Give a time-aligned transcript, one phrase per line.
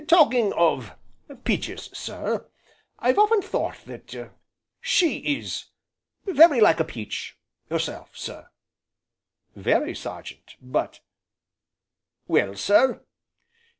[0.07, 0.95] "Talking of
[1.43, 2.49] peaches, sir,
[2.97, 3.85] I've often thought
[4.79, 5.65] she is
[6.25, 7.37] very like a peach
[7.69, 8.49] herself, sir."
[9.55, 11.01] "Very, Sergeant, but"
[12.27, 13.05] "Well, sir?"